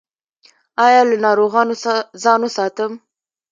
[0.85, 1.73] ایا له ناروغانو
[2.23, 2.91] ځان وساتم؟